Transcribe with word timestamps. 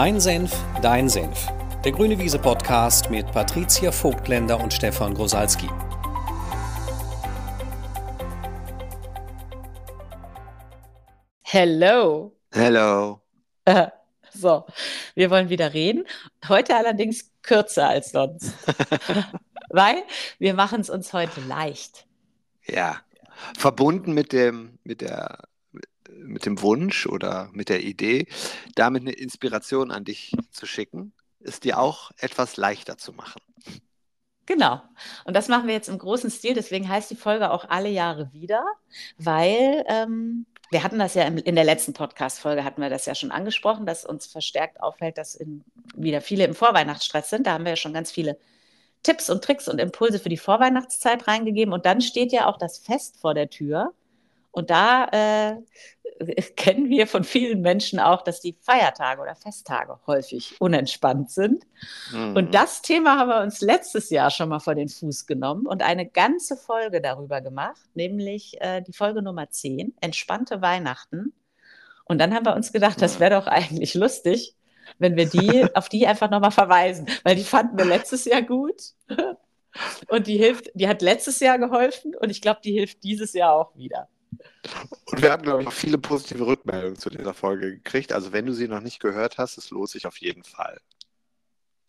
Mein 0.00 0.20
Senf, 0.20 0.56
dein 0.80 1.08
Senf. 1.08 1.48
Der 1.84 1.90
Grüne 1.90 2.16
Wiese 2.20 2.38
Podcast 2.38 3.10
mit 3.10 3.26
Patricia 3.32 3.90
Vogtländer 3.90 4.60
und 4.60 4.72
Stefan 4.72 5.12
Grosalski. 5.12 5.68
Hello. 11.42 12.32
Hello. 12.52 13.20
So, 14.32 14.66
wir 15.16 15.30
wollen 15.30 15.48
wieder 15.48 15.74
reden. 15.74 16.04
Heute 16.46 16.76
allerdings 16.76 17.32
kürzer 17.42 17.88
als 17.88 18.12
sonst, 18.12 18.54
weil 19.70 19.96
wir 20.38 20.54
machen 20.54 20.80
es 20.80 20.90
uns 20.90 21.12
heute 21.12 21.40
leicht. 21.40 22.06
Ja, 22.66 23.00
verbunden 23.58 24.12
mit 24.12 24.32
dem, 24.32 24.78
mit 24.84 25.00
der, 25.00 25.38
mit 26.16 26.46
dem 26.46 26.62
Wunsch 26.62 27.06
oder 27.06 27.48
mit 27.52 27.68
der 27.68 27.82
Idee, 27.82 28.26
damit 28.74 29.02
eine 29.02 29.12
Inspiration 29.12 29.90
an 29.90 30.04
dich 30.04 30.32
zu 30.50 30.66
schicken, 30.66 31.12
ist 31.40 31.64
dir 31.64 31.78
auch 31.78 32.10
etwas 32.18 32.56
leichter 32.56 32.98
zu 32.98 33.12
machen. 33.12 33.40
Genau. 34.46 34.80
Und 35.24 35.36
das 35.36 35.48
machen 35.48 35.66
wir 35.66 35.74
jetzt 35.74 35.90
im 35.90 35.98
großen 35.98 36.30
Stil. 36.30 36.54
Deswegen 36.54 36.88
heißt 36.88 37.10
die 37.10 37.16
Folge 37.16 37.50
auch 37.50 37.68
alle 37.68 37.90
Jahre 37.90 38.32
wieder, 38.32 38.64
weil 39.18 39.84
ähm, 39.88 40.46
wir 40.70 40.82
hatten 40.82 40.98
das 40.98 41.14
ja 41.14 41.24
in, 41.24 41.36
in 41.36 41.54
der 41.54 41.64
letzten 41.64 41.92
Podcast-Folge, 41.92 42.64
hatten 42.64 42.80
wir 42.80 42.88
das 42.88 43.04
ja 43.04 43.14
schon 43.14 43.30
angesprochen, 43.30 43.84
dass 43.84 44.06
uns 44.06 44.26
verstärkt 44.26 44.80
auffällt, 44.80 45.18
dass 45.18 45.34
in, 45.34 45.64
wieder 45.94 46.22
viele 46.22 46.44
im 46.44 46.54
Vorweihnachtsstress 46.54 47.28
sind. 47.28 47.46
Da 47.46 47.52
haben 47.52 47.64
wir 47.64 47.72
ja 47.72 47.76
schon 47.76 47.92
ganz 47.92 48.10
viele 48.10 48.38
Tipps 49.02 49.30
und 49.30 49.44
Tricks 49.44 49.68
und 49.68 49.80
Impulse 49.80 50.18
für 50.18 50.28
die 50.28 50.36
Vorweihnachtszeit 50.38 51.28
reingegeben. 51.28 51.74
Und 51.74 51.86
dann 51.86 52.00
steht 52.00 52.32
ja 52.32 52.46
auch 52.46 52.56
das 52.56 52.78
Fest 52.78 53.20
vor 53.20 53.34
der 53.34 53.50
Tür. 53.50 53.92
Und 54.50 54.70
da 54.70 55.06
äh, 55.12 55.56
kennen 56.56 56.88
wir 56.88 57.06
von 57.06 57.24
vielen 57.24 57.60
Menschen 57.60 58.00
auch, 58.00 58.22
dass 58.22 58.40
die 58.40 58.56
Feiertage 58.60 59.20
oder 59.22 59.34
Festtage 59.34 59.98
häufig 60.06 60.56
unentspannt 60.60 61.30
sind. 61.30 61.64
Mhm. 62.12 62.36
Und 62.36 62.54
das 62.54 62.82
Thema 62.82 63.18
haben 63.18 63.28
wir 63.28 63.40
uns 63.40 63.60
letztes 63.60 64.10
Jahr 64.10 64.30
schon 64.30 64.48
mal 64.48 64.60
vor 64.60 64.74
den 64.74 64.88
Fuß 64.88 65.26
genommen 65.26 65.66
und 65.66 65.82
eine 65.82 66.06
ganze 66.06 66.56
Folge 66.56 67.00
darüber 67.00 67.40
gemacht, 67.40 67.80
nämlich 67.94 68.60
äh, 68.60 68.82
die 68.82 68.92
Folge 68.92 69.22
Nummer 69.22 69.50
10, 69.50 69.94
entspannte 70.00 70.60
Weihnachten. 70.62 71.32
Und 72.04 72.18
dann 72.18 72.34
haben 72.34 72.46
wir 72.46 72.56
uns 72.56 72.72
gedacht, 72.72 73.02
das 73.02 73.20
wäre 73.20 73.38
doch 73.38 73.46
eigentlich 73.46 73.94
lustig, 73.94 74.56
wenn 74.98 75.16
wir 75.16 75.26
die 75.26 75.66
auf 75.74 75.88
die 75.88 76.06
einfach 76.06 76.30
nochmal 76.30 76.50
verweisen, 76.50 77.06
weil 77.22 77.36
die 77.36 77.44
fanden 77.44 77.78
wir 77.78 77.84
letztes 77.84 78.24
Jahr 78.24 78.42
gut. 78.42 78.94
Und 80.08 80.26
die 80.26 80.38
hilft, 80.38 80.70
die 80.74 80.88
hat 80.88 81.02
letztes 81.02 81.38
Jahr 81.40 81.58
geholfen 81.58 82.16
und 82.16 82.30
ich 82.30 82.40
glaube, 82.40 82.60
die 82.64 82.72
hilft 82.72 83.04
dieses 83.04 83.34
Jahr 83.34 83.54
auch 83.54 83.76
wieder. 83.76 84.08
Und 85.06 85.22
wir 85.22 85.32
haben, 85.32 85.42
glaube 85.42 85.62
ich, 85.62 85.68
auch 85.68 85.72
viele 85.72 85.98
positive 85.98 86.46
Rückmeldungen 86.46 86.96
zu 86.96 87.10
dieser 87.10 87.34
Folge 87.34 87.72
gekriegt. 87.72 88.12
Also 88.12 88.32
wenn 88.32 88.46
du 88.46 88.52
sie 88.52 88.68
noch 88.68 88.80
nicht 88.80 89.00
gehört 89.00 89.38
hast, 89.38 89.58
es 89.58 89.70
lohnt 89.70 89.90
sich 89.90 90.06
auf 90.06 90.18
jeden 90.18 90.44
Fall. 90.44 90.78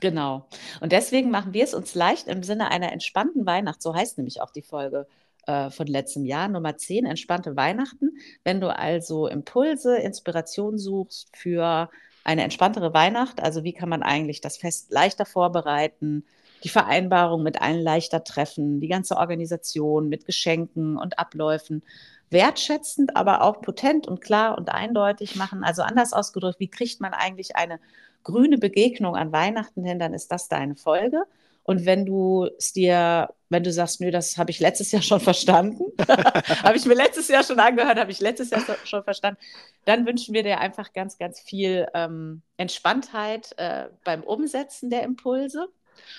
Genau. 0.00 0.48
Und 0.80 0.92
deswegen 0.92 1.30
machen 1.30 1.52
wir 1.52 1.64
es 1.64 1.74
uns 1.74 1.94
leicht 1.94 2.26
im 2.26 2.42
Sinne 2.42 2.70
einer 2.70 2.92
entspannten 2.92 3.44
Weihnacht. 3.44 3.82
So 3.82 3.94
heißt 3.94 4.16
nämlich 4.16 4.40
auch 4.40 4.50
die 4.50 4.62
Folge 4.62 5.06
äh, 5.46 5.70
von 5.70 5.86
letztem 5.86 6.24
Jahr, 6.24 6.48
Nummer 6.48 6.76
10, 6.76 7.04
entspannte 7.04 7.56
Weihnachten. 7.56 8.16
Wenn 8.44 8.60
du 8.60 8.74
also 8.74 9.26
Impulse, 9.26 9.96
Inspiration 9.96 10.78
suchst 10.78 11.36
für 11.36 11.90
eine 12.24 12.42
entspanntere 12.42 12.94
Weihnacht, 12.94 13.42
also 13.42 13.64
wie 13.64 13.72
kann 13.72 13.88
man 13.88 14.02
eigentlich 14.02 14.40
das 14.40 14.56
Fest 14.56 14.92
leichter 14.92 15.26
vorbereiten, 15.26 16.24
die 16.64 16.68
Vereinbarung 16.68 17.42
mit 17.42 17.60
allen 17.60 17.80
leichter 17.80 18.24
treffen, 18.24 18.80
die 18.80 18.88
ganze 18.88 19.16
Organisation 19.16 20.08
mit 20.08 20.24
Geschenken 20.24 20.96
und 20.96 21.18
Abläufen 21.18 21.82
wertschätzend, 22.30 23.16
aber 23.16 23.42
auch 23.42 23.60
potent 23.60 24.08
und 24.08 24.20
klar 24.20 24.56
und 24.56 24.70
eindeutig 24.70 25.36
machen. 25.36 25.64
Also 25.64 25.82
anders 25.82 26.12
ausgedrückt, 26.12 26.60
wie 26.60 26.68
kriegt 26.68 27.00
man 27.00 27.12
eigentlich 27.12 27.56
eine 27.56 27.78
grüne 28.22 28.58
Begegnung 28.58 29.16
an 29.16 29.32
Weihnachten 29.32 29.84
hin, 29.84 29.98
dann 29.98 30.14
ist 30.14 30.32
das 30.32 30.48
deine 30.48 30.76
Folge. 30.76 31.24
Und 31.64 31.86
wenn 31.86 32.04
du 32.04 32.48
es 32.58 32.72
dir, 32.72 33.28
wenn 33.48 33.62
du 33.62 33.72
sagst, 33.72 34.00
nö, 34.00 34.10
das 34.10 34.36
habe 34.36 34.50
ich 34.50 34.58
letztes 34.58 34.90
Jahr 34.90 35.02
schon 35.02 35.20
verstanden, 35.20 35.84
habe 36.08 36.76
ich 36.76 36.84
mir 36.86 36.94
letztes 36.94 37.28
Jahr 37.28 37.44
schon 37.44 37.60
angehört, 37.60 37.98
habe 37.98 38.10
ich 38.10 38.20
letztes 38.20 38.50
Jahr 38.50 38.62
schon 38.84 39.04
verstanden, 39.04 39.38
dann 39.84 40.04
wünschen 40.04 40.34
wir 40.34 40.42
dir 40.42 40.58
einfach 40.58 40.92
ganz, 40.92 41.18
ganz 41.18 41.40
viel 41.40 41.86
ähm, 41.94 42.42
Entspanntheit 42.56 43.54
äh, 43.58 43.88
beim 44.04 44.24
Umsetzen 44.24 44.90
der 44.90 45.02
Impulse. 45.04 45.68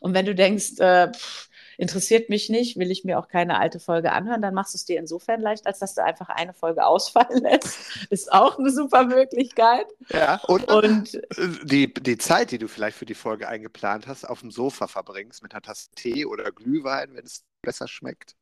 Und 0.00 0.14
wenn 0.14 0.26
du 0.26 0.34
denkst, 0.34 0.78
äh, 0.78 1.12
pff, 1.12 1.48
interessiert 1.78 2.28
mich 2.28 2.48
nicht, 2.48 2.76
will 2.76 2.90
ich 2.90 3.04
mir 3.04 3.18
auch 3.18 3.28
keine 3.28 3.58
alte 3.58 3.78
Folge 3.78 4.12
anhören, 4.12 4.42
dann 4.42 4.52
machst 4.52 4.74
du 4.74 4.76
es 4.76 4.84
dir 4.84 4.98
insofern 4.98 5.40
leicht, 5.40 5.66
als 5.66 5.78
dass 5.78 5.94
du 5.94 6.02
einfach 6.02 6.28
eine 6.28 6.52
Folge 6.52 6.84
ausfallen 6.84 7.42
lässt. 7.42 7.78
Ist 8.10 8.32
auch 8.32 8.58
eine 8.58 8.70
super 8.70 9.04
Möglichkeit. 9.04 9.86
Ja, 10.10 10.40
und, 10.48 10.64
und 10.70 11.20
die, 11.62 11.94
die 11.94 12.18
Zeit, 12.18 12.50
die 12.50 12.58
du 12.58 12.66
vielleicht 12.66 12.98
für 12.98 13.06
die 13.06 13.14
Folge 13.14 13.48
eingeplant 13.48 14.08
hast, 14.08 14.28
auf 14.28 14.40
dem 14.40 14.50
Sofa 14.50 14.88
verbringst 14.88 15.42
mit 15.42 15.52
einer 15.52 15.62
Tasse 15.62 15.88
Tee 15.94 16.26
oder 16.26 16.50
Glühwein, 16.50 17.14
wenn 17.14 17.24
es 17.24 17.44
besser 17.62 17.86
schmeckt. 17.86 18.34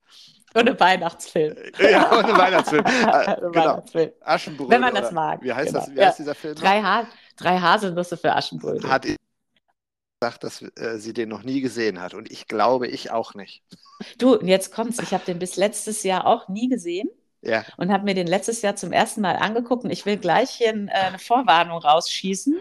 Und 0.55 0.71
ein 0.71 0.81
Weihnachtsfilm. 0.81 1.57
Ja, 1.79 2.17
und 2.17 2.25
ein 2.25 2.39
Weihnachtsfilm. 2.39 2.85
ein 2.87 3.37
genau. 3.37 3.55
Weihnachtsfilm. 3.55 4.13
Aschenbrödel. 4.23 4.71
Wenn 4.71 4.81
man 4.81 4.95
das 4.95 5.13
mag. 5.13 5.43
Wie 5.43 5.53
heißt, 5.53 5.75
genau. 5.75 5.85
das, 5.85 5.95
wie 5.95 6.03
heißt 6.03 6.19
dieser 6.21 6.35
Film? 6.35 6.55
Drei, 6.55 6.81
ha 6.81 7.07
drei 7.37 7.59
Haselnüsse 7.59 8.17
für 8.17 8.35
Aschenbrödel. 8.35 8.89
Hat 8.89 9.05
gesagt, 10.21 10.45
dass 10.45 10.63
äh, 10.63 10.99
sie 10.99 11.13
den 11.13 11.29
noch 11.29 11.43
nie 11.43 11.61
gesehen 11.61 12.01
hat. 12.01 12.15
Und 12.15 12.31
ich 12.31 12.49
glaube, 12.49 12.89
ich 12.89 13.11
auch 13.11 13.35
nicht. 13.35 13.63
Du, 14.19 14.39
jetzt 14.41 14.73
kommt's. 14.73 14.99
Ich 15.01 15.13
habe 15.13 15.25
den 15.25 15.39
bis 15.39 15.57
letztes 15.57 16.03
Jahr 16.03 16.27
auch 16.27 16.49
nie 16.49 16.69
gesehen. 16.69 17.09
Ja. 17.43 17.65
Und 17.77 17.93
habe 17.93 18.05
mir 18.05 18.15
den 18.15 18.27
letztes 18.27 18.63
Jahr 18.63 18.77
zum 18.77 18.93
ersten 18.93 19.21
Mal 19.21 19.37
angeguckt. 19.37 19.85
Und 19.85 19.91
ich 19.91 20.07
will 20.07 20.17
gleich 20.17 20.51
hier 20.51 20.69
äh, 20.69 20.91
eine 20.91 21.19
Vorwarnung 21.19 21.79
rausschießen. 21.79 22.57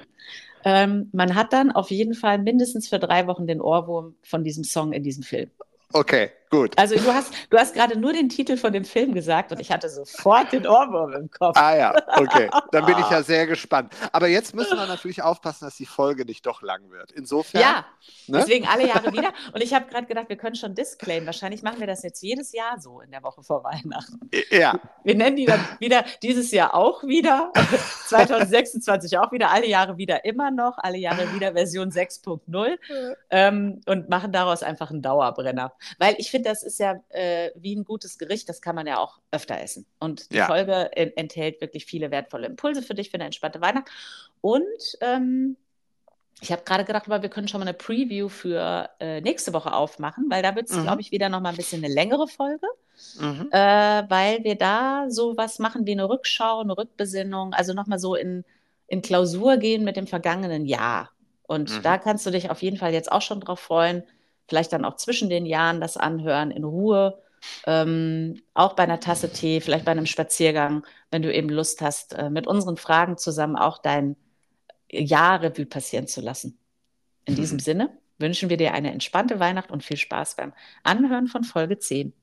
Ähm, 0.65 1.09
man 1.13 1.35
hat 1.35 1.53
dann 1.53 1.71
auf 1.71 1.91
jeden 1.91 2.13
Fall 2.13 2.39
mindestens 2.39 2.89
für 2.89 2.99
drei 2.99 3.27
Wochen 3.27 3.47
den 3.47 3.61
Ohrwurm 3.61 4.15
von 4.23 4.43
diesem 4.43 4.63
Song 4.63 4.93
in 4.93 5.03
diesem 5.03 5.23
Film. 5.23 5.49
Okay, 5.93 6.31
gut. 6.49 6.77
Also 6.77 6.95
du 6.95 7.13
hast, 7.13 7.33
du 7.49 7.57
hast 7.57 7.73
gerade 7.73 7.97
nur 7.97 8.13
den 8.13 8.29
Titel 8.29 8.57
von 8.57 8.73
dem 8.73 8.85
Film 8.85 9.13
gesagt 9.13 9.51
und 9.51 9.59
ich 9.59 9.71
hatte 9.71 9.89
sofort 9.89 10.51
den 10.51 10.67
Ohrwurm 10.67 11.13
im 11.13 11.31
Kopf. 11.31 11.57
Ah 11.57 11.75
ja, 11.75 11.95
okay. 12.17 12.49
Dann 12.71 12.85
bin 12.85 12.97
ich 12.97 13.09
ja 13.09 13.23
sehr 13.23 13.47
gespannt. 13.47 13.93
Aber 14.11 14.27
jetzt 14.27 14.55
müssen 14.55 14.77
wir 14.77 14.87
natürlich 14.87 15.21
aufpassen, 15.21 15.65
dass 15.65 15.75
die 15.75 15.85
Folge 15.85 16.25
nicht 16.25 16.45
doch 16.45 16.61
lang 16.61 16.89
wird. 16.91 17.11
Insofern. 17.11 17.61
Ja, 17.61 17.85
ne? 18.27 18.39
deswegen 18.39 18.67
alle 18.67 18.87
Jahre 18.87 19.11
wieder. 19.13 19.33
Und 19.53 19.61
ich 19.61 19.73
habe 19.73 19.87
gerade 19.87 20.05
gedacht, 20.05 20.29
wir 20.29 20.37
können 20.37 20.55
schon 20.55 20.75
disclaimen. 20.75 21.25
Wahrscheinlich 21.25 21.63
machen 21.63 21.79
wir 21.79 21.87
das 21.87 22.03
jetzt 22.03 22.21
jedes 22.21 22.51
Jahr 22.51 22.79
so 22.79 23.01
in 23.01 23.11
der 23.11 23.23
Woche 23.23 23.43
vor 23.43 23.63
Weihnachten. 23.63 24.19
Ja. 24.49 24.79
Wir 25.03 25.15
nennen 25.15 25.35
die 25.35 25.45
dann 25.45 25.59
wieder 25.79 26.05
dieses 26.21 26.51
Jahr 26.51 26.73
auch 26.73 27.03
wieder, 27.03 27.51
2026 28.07 29.17
auch 29.17 29.31
wieder, 29.31 29.51
alle 29.51 29.67
Jahre 29.67 29.97
wieder 29.97 30.25
immer 30.25 30.51
noch, 30.51 30.77
alle 30.77 30.97
Jahre 30.97 31.33
wieder 31.33 31.53
Version 31.53 31.89
6.0 31.89 32.77
ähm, 33.29 33.81
und 33.85 34.09
machen 34.09 34.31
daraus 34.31 34.63
einfach 34.63 34.91
einen 34.91 35.01
Dauerbrenner. 35.01 35.73
Weil 35.97 36.15
ich 36.17 36.31
finde, 36.31 36.44
das 36.45 36.63
ist 36.63 36.79
ja 36.79 37.01
äh, 37.09 37.51
wie 37.55 37.75
ein 37.75 37.83
gutes 37.83 38.17
Gericht, 38.17 38.47
das 38.49 38.61
kann 38.61 38.75
man 38.75 38.87
ja 38.87 38.97
auch 38.97 39.19
öfter 39.31 39.59
essen. 39.59 39.85
Und 39.99 40.31
die 40.31 40.37
ja. 40.37 40.47
Folge 40.47 40.95
enthält 40.95 41.61
wirklich 41.61 41.85
viele 41.85 42.11
wertvolle 42.11 42.47
Impulse 42.47 42.81
für 42.81 42.93
dich 42.93 43.09
für 43.09 43.15
eine 43.15 43.25
entspannte 43.25 43.61
Weihnacht. 43.61 43.89
Und 44.41 44.63
ähm, 45.01 45.57
ich 46.41 46.51
habe 46.51 46.63
gerade 46.63 46.83
gedacht, 46.83 47.07
wir 47.07 47.29
können 47.29 47.47
schon 47.47 47.59
mal 47.59 47.67
eine 47.67 47.73
Preview 47.73 48.27
für 48.27 48.89
äh, 48.99 49.21
nächste 49.21 49.53
Woche 49.53 49.73
aufmachen, 49.73 50.25
weil 50.29 50.43
da 50.43 50.55
wird 50.55 50.69
es, 50.69 50.75
mhm. 50.75 50.83
glaube 50.83 51.01
ich, 51.01 51.11
wieder 51.11 51.29
noch 51.29 51.39
mal 51.39 51.49
ein 51.49 51.55
bisschen 51.55 51.83
eine 51.83 51.93
längere 51.93 52.27
Folge, 52.27 52.67
mhm. 53.19 53.49
äh, 53.51 54.03
weil 54.09 54.43
wir 54.43 54.55
da 54.55 55.05
so 55.09 55.37
was 55.37 55.59
machen 55.59 55.85
wie 55.85 55.93
eine 55.93 56.09
Rückschau, 56.09 56.59
eine 56.59 56.77
Rückbesinnung, 56.77 57.53
also 57.53 57.73
noch 57.73 57.87
mal 57.87 57.99
so 57.99 58.15
in, 58.15 58.43
in 58.87 59.01
Klausur 59.01 59.57
gehen 59.57 59.83
mit 59.83 59.95
dem 59.95 60.07
vergangenen 60.07 60.65
Jahr. 60.65 61.11
Und 61.47 61.71
mhm. 61.71 61.81
da 61.83 61.97
kannst 61.97 62.25
du 62.25 62.31
dich 62.31 62.49
auf 62.49 62.61
jeden 62.61 62.77
Fall 62.77 62.93
jetzt 62.93 63.11
auch 63.11 63.21
schon 63.21 63.39
drauf 63.39 63.59
freuen, 63.59 64.03
vielleicht 64.47 64.73
dann 64.73 64.85
auch 64.85 64.95
zwischen 64.95 65.29
den 65.29 65.45
Jahren 65.45 65.81
das 65.81 65.97
anhören, 65.97 66.51
in 66.51 66.63
Ruhe, 66.63 67.21
ähm, 67.65 68.41
auch 68.53 68.73
bei 68.73 68.83
einer 68.83 68.99
Tasse 68.99 69.31
Tee, 69.31 69.61
vielleicht 69.61 69.85
bei 69.85 69.91
einem 69.91 70.05
Spaziergang, 70.05 70.85
wenn 71.11 71.21
du 71.21 71.33
eben 71.33 71.49
Lust 71.49 71.81
hast, 71.81 72.13
äh, 72.13 72.29
mit 72.29 72.47
unseren 72.47 72.77
Fragen 72.77 73.17
zusammen 73.17 73.55
auch 73.55 73.77
dein 73.77 74.15
Jahr 74.91 75.41
Revue 75.41 75.65
passieren 75.65 76.07
zu 76.07 76.21
lassen. 76.21 76.59
In 77.25 77.33
mhm. 77.33 77.37
diesem 77.37 77.59
Sinne 77.59 77.97
wünschen 78.17 78.49
wir 78.49 78.57
dir 78.57 78.73
eine 78.73 78.91
entspannte 78.91 79.39
Weihnacht 79.39 79.71
und 79.71 79.83
viel 79.83 79.97
Spaß 79.97 80.35
beim 80.35 80.53
Anhören 80.83 81.27
von 81.27 81.43
Folge 81.43 81.77
10. 81.79 82.13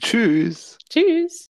Tschüss. 0.00 0.78
Tschüss. 0.88 1.50